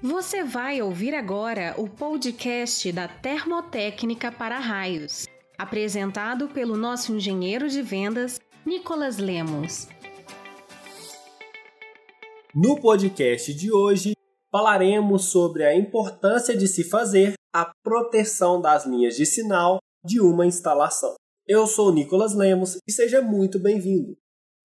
[0.00, 5.26] Você vai ouvir agora o podcast da Termotécnica para Raios,
[5.58, 9.88] apresentado pelo nosso engenheiro de vendas, Nicolas Lemos.
[12.54, 14.12] No podcast de hoje,
[14.52, 20.46] falaremos sobre a importância de se fazer a proteção das linhas de sinal de uma
[20.46, 21.16] instalação.
[21.44, 24.16] Eu sou Nicolas Lemos e seja muito bem-vindo.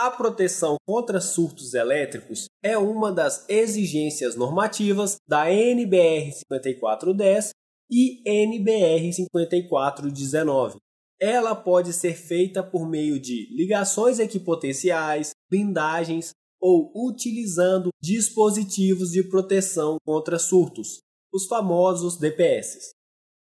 [0.00, 7.50] A proteção contra surtos elétricos é uma das exigências normativas da NBR 5410
[7.90, 10.76] e NBR 5419.
[11.20, 16.30] Ela pode ser feita por meio de ligações equipotenciais, blindagens
[16.60, 21.00] ou utilizando dispositivos de proteção contra surtos,
[21.34, 22.92] os famosos DPS.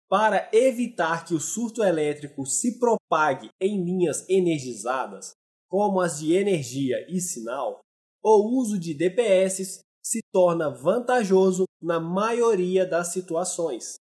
[0.10, 5.34] Para evitar que o surto elétrico se propague em linhas energizadas,
[5.70, 7.80] como as de energia e sinal,
[8.24, 13.96] o uso de DPS se torna vantajoso na maioria das situações.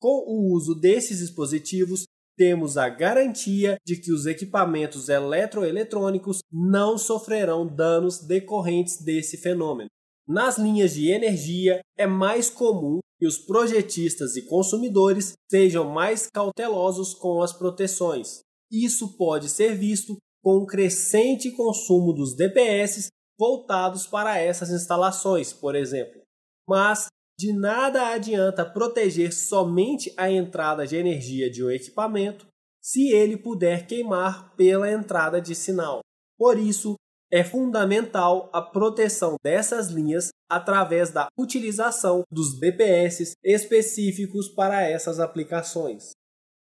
[0.00, 2.04] Com o uso desses dispositivos,
[2.36, 9.88] temos a garantia de que os equipamentos eletroeletrônicos não sofrerão danos decorrentes desse fenômeno.
[10.26, 17.12] Nas linhas de energia, é mais comum que os projetistas e consumidores sejam mais cautelosos
[17.14, 18.40] com as proteções.
[18.70, 25.74] Isso pode ser visto com o crescente consumo dos DPS voltados para essas instalações, por
[25.74, 26.20] exemplo.
[26.68, 27.06] Mas
[27.38, 32.46] de nada adianta proteger somente a entrada de energia de um equipamento
[32.80, 36.00] se ele puder queimar pela entrada de sinal.
[36.36, 36.96] Por isso,
[37.32, 46.10] é fundamental a proteção dessas linhas através da utilização dos DPS específicos para essas aplicações.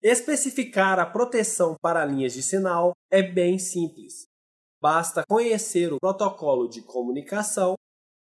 [0.02, 4.26] Especificar a proteção para linhas de sinal é bem simples.
[4.80, 7.74] Basta conhecer o protocolo de comunicação,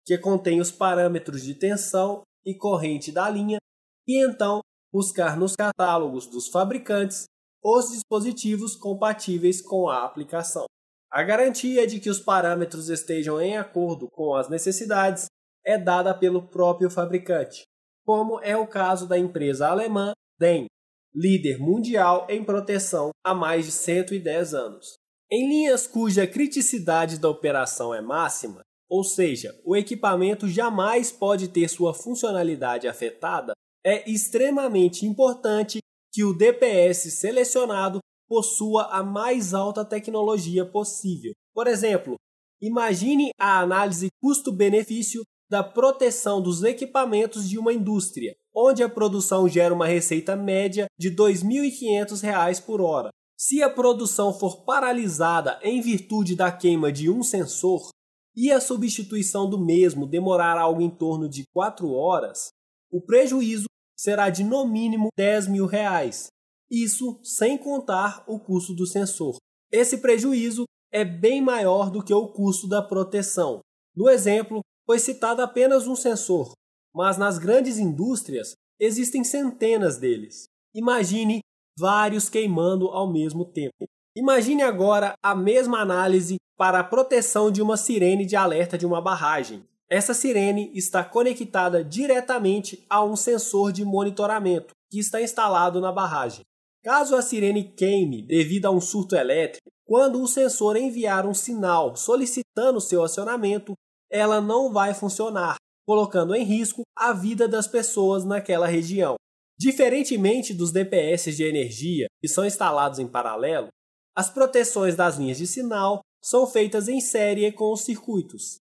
[0.06, 3.60] que contém os parâmetros de tensão e corrente da linha,
[4.06, 4.60] e então
[4.92, 7.24] buscar nos catálogos dos fabricantes
[7.64, 10.66] os dispositivos compatíveis com a aplicação.
[11.10, 15.28] A garantia de que os parâmetros estejam em acordo com as necessidades
[15.66, 17.64] é dada pelo próprio fabricante,
[18.06, 20.68] como é o caso da empresa alemã DEN,
[21.14, 24.94] líder mundial em proteção há mais de 110 anos.
[25.32, 31.68] Em linhas cuja criticidade da operação é máxima, ou seja, o equipamento jamais pode ter
[31.68, 33.54] sua funcionalidade afetada,
[33.86, 35.80] é extremamente importante
[36.12, 41.34] que o DPS selecionado possua a mais alta tecnologia possível.
[41.54, 42.16] Por exemplo,
[42.62, 49.74] imagine a análise custo-benefício da proteção dos equipamentos de uma indústria, onde a produção gera
[49.74, 53.10] uma receita média de R$ 2.500 por hora.
[53.38, 57.90] Se a produção for paralisada em virtude da queima de um sensor
[58.36, 62.50] e a substituição do mesmo demorar algo em torno de 4 horas,
[62.92, 63.66] o prejuízo
[63.98, 66.28] será de no mínimo 10 mil reais.
[66.70, 69.38] Isso sem contar o custo do sensor.
[69.72, 73.60] Esse prejuízo é bem maior do que o custo da proteção.
[73.96, 76.52] No exemplo, foi citado apenas um sensor,
[76.94, 80.48] mas nas grandes indústrias existem centenas deles.
[80.74, 81.42] Imagine
[81.78, 83.86] vários queimando ao mesmo tempo.
[84.16, 89.02] Imagine agora a mesma análise para a proteção de uma sirene de alerta de uma
[89.02, 89.64] barragem.
[89.90, 96.44] Essa sirene está conectada diretamente a um sensor de monitoramento que está instalado na barragem.
[96.84, 101.96] Caso a sirene queime devido a um surto elétrico, quando o sensor enviar um sinal
[101.96, 103.74] solicitando seu acionamento,
[104.12, 105.56] ela não vai funcionar,
[105.90, 109.16] colocando em risco a vida das pessoas naquela região.
[109.58, 113.70] Diferentemente dos DPS de energia que são instalados em paralelo,
[114.16, 118.60] as proteções das linhas de sinal são feitas em série com os circuitos.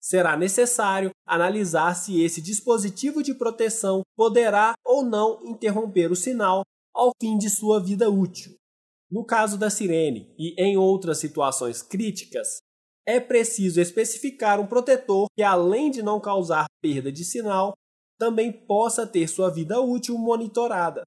[0.00, 7.12] Será necessário analisar se esse dispositivo de proteção poderá ou não interromper o sinal ao
[7.22, 8.52] fim de sua vida útil.
[9.08, 12.58] No caso da sirene e em outras situações críticas,
[13.06, 17.74] é preciso especificar um protetor que, além de não causar perda de sinal,
[18.18, 21.02] também possa ter sua vida útil monitorada.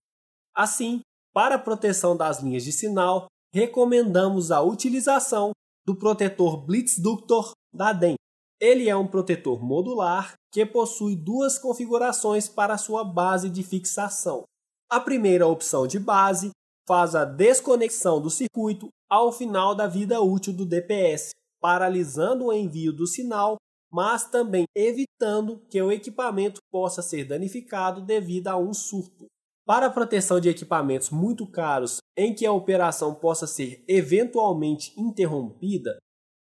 [0.56, 1.02] Assim,
[1.34, 5.52] para a proteção das linhas de sinal, recomendamos a utilização
[5.86, 8.16] do protetor Blitzductor da DEM.
[8.60, 14.44] Ele é um protetor modular que possui duas configurações para sua base de fixação.
[14.90, 16.52] A primeira opção de base
[16.88, 21.32] faz a desconexão do circuito ao final da vida útil do DPS,
[21.62, 23.58] paralisando o envio do sinal,
[23.92, 29.26] mas também evitando que o equipamento possa ser danificado devido a um surto.
[29.66, 35.98] Para a proteção de equipamentos muito caros em que a operação possa ser eventualmente interrompida,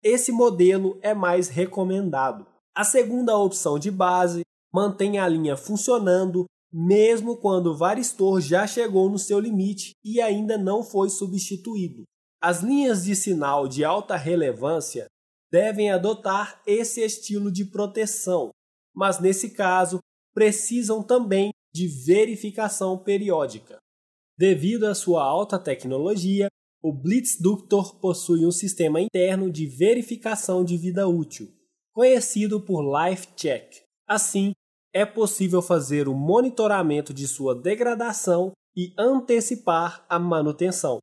[0.03, 2.47] esse modelo é mais recomendado.
[2.75, 4.41] A segunda opção de base
[4.73, 10.57] mantém a linha funcionando mesmo quando o varistor já chegou no seu limite e ainda
[10.57, 12.03] não foi substituído.
[12.41, 15.05] As linhas de sinal de alta relevância
[15.51, 18.49] devem adotar esse estilo de proteção,
[18.95, 19.99] mas nesse caso
[20.33, 23.77] precisam também de verificação periódica.
[24.37, 26.47] Devido à sua alta tecnologia,
[26.81, 31.47] o Blitzductor possui um sistema interno de verificação de vida útil,
[31.93, 33.83] conhecido por Life Check.
[34.07, 34.51] Assim,
[34.91, 40.97] é possível fazer o monitoramento de sua degradação e antecipar a manutenção,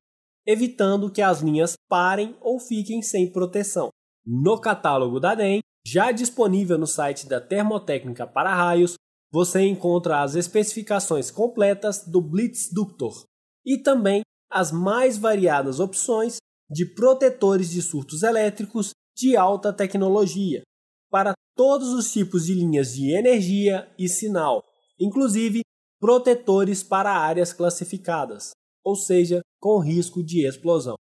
[0.49, 3.91] evitando que as linhas parem ou fiquem sem proteção.
[4.27, 8.95] No catálogo da DEM, já disponível no site da Termotécnica para Raios,
[9.31, 13.25] você encontra as especificações completas do Blitzductor
[13.65, 16.39] e também as mais variadas opções
[16.71, 20.63] de protetores de surtos elétricos de alta tecnologia
[21.11, 24.65] para todos os tipos de linhas de energia e sinal,
[24.99, 25.61] inclusive
[26.01, 28.53] protetores para áreas classificadas,
[28.89, 30.95] ou seja, com risco de explosão.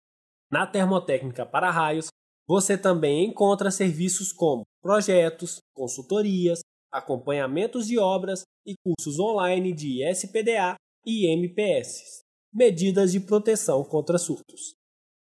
[0.52, 2.08] Na termotécnica para raios,
[2.48, 6.62] você também encontra serviços como projetos, consultorias,
[6.92, 12.22] acompanhamentos de obras e cursos online de SPDA e MPS,
[12.52, 14.74] medidas de proteção contra surtos.